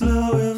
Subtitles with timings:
[0.00, 0.57] mill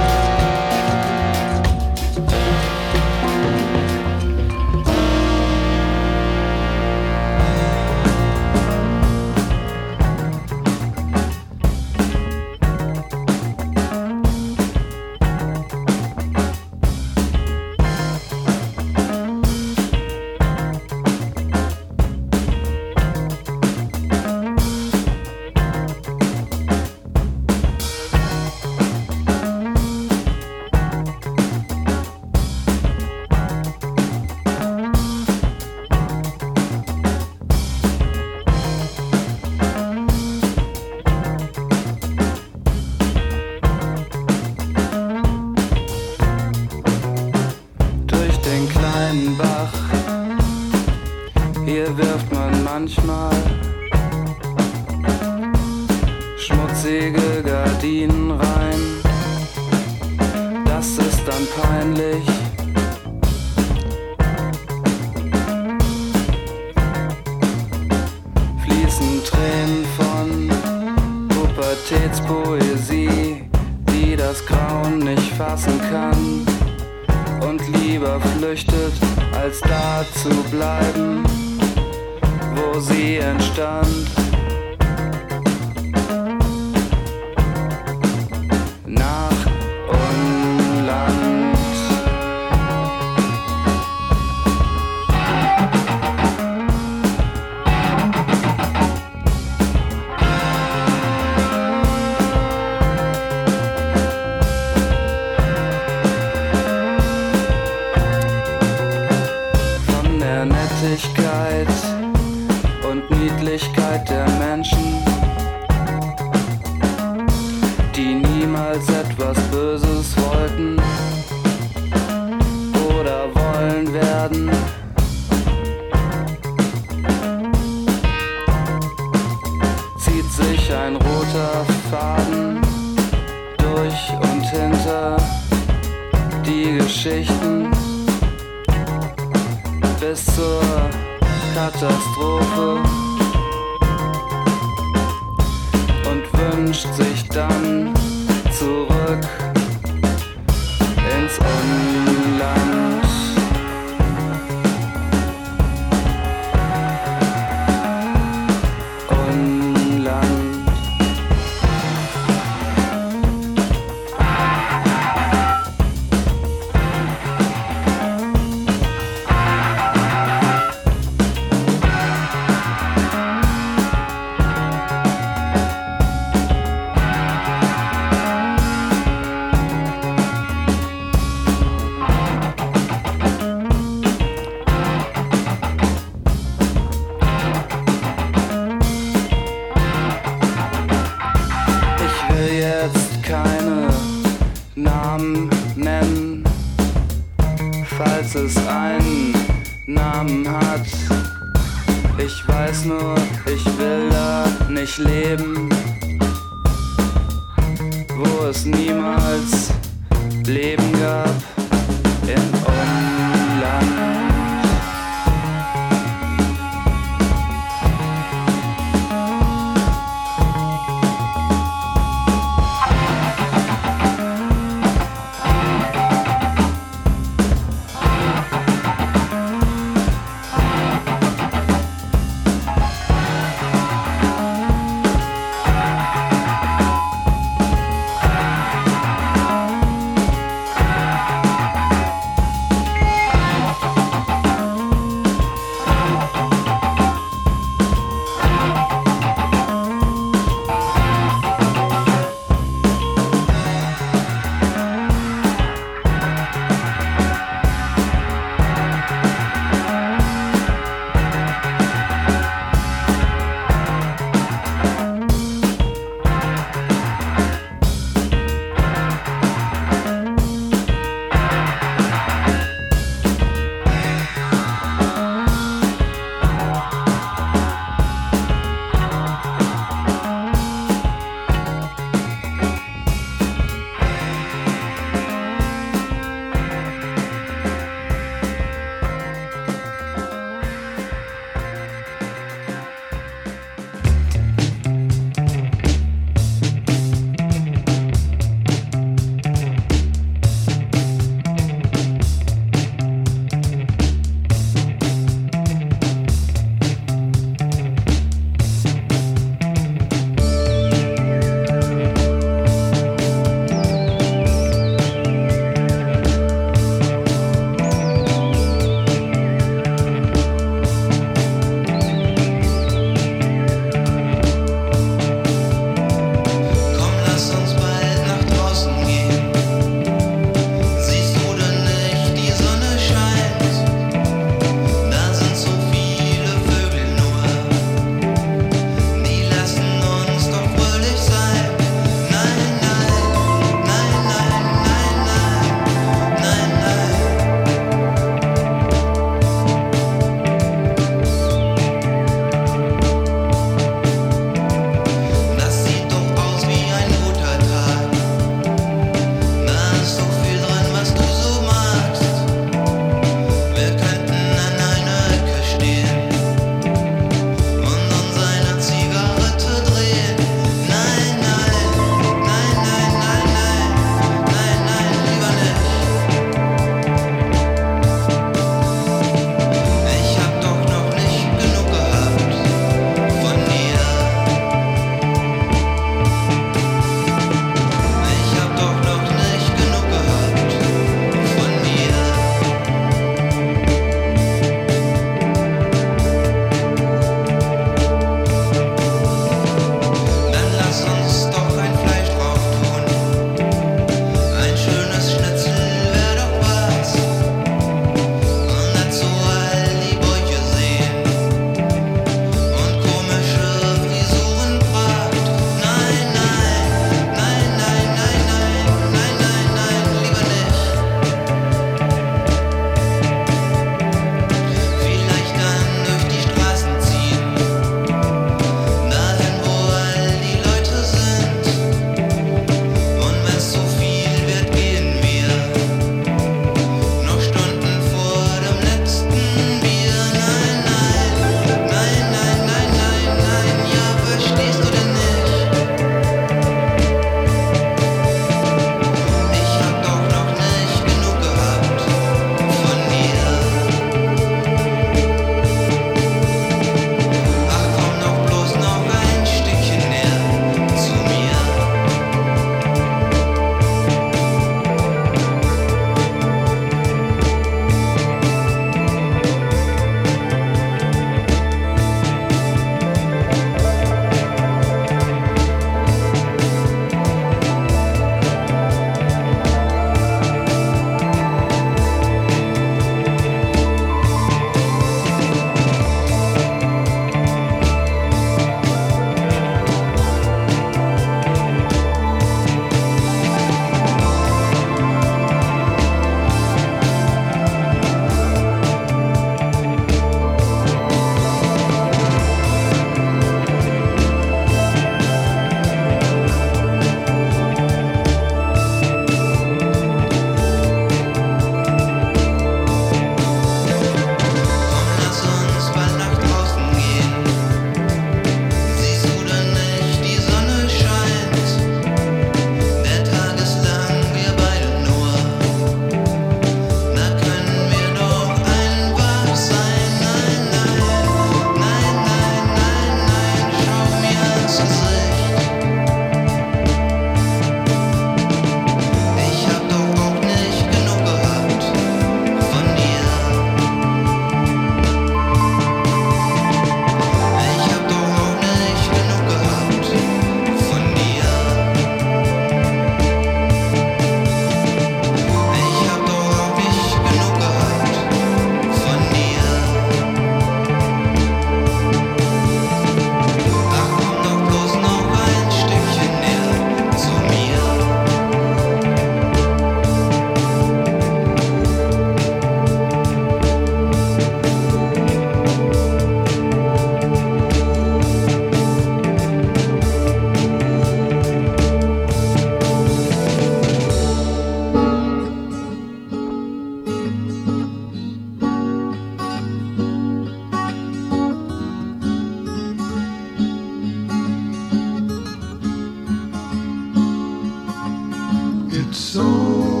[599.61, 600.00] you.